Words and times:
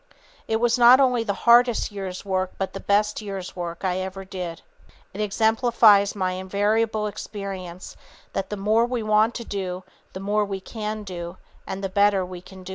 "It 0.47 0.55
was 0.59 0.79
not 0.79 0.99
only 0.99 1.23
the 1.23 1.45
hardest 1.45 1.91
year's 1.91 2.25
work 2.25 2.53
but 2.57 2.73
the 2.73 2.79
best 2.79 3.21
year's 3.21 3.55
work 3.55 3.85
I 3.85 3.99
ever 3.99 4.25
did. 4.25 4.63
_It 5.13 5.21
exemplifies 5.21 6.15
my 6.15 6.31
invariable 6.31 7.05
experience 7.05 7.95
that 8.33 8.49
the 8.49 8.57
more 8.57 8.87
we 8.87 9.03
want 9.03 9.35
to 9.35 9.45
do 9.45 9.83
the 10.13 10.19
more 10.19 10.43
we 10.43 10.59
can 10.59 11.03
do 11.03 11.37
and 11.67 11.83
the 11.83 11.87
better 11.87 12.25
we 12.25 12.41
can 12.41 12.63
do 12.63 12.69
it. 12.69 12.69